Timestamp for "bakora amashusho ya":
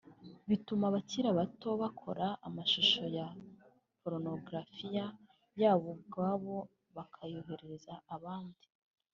1.81-3.27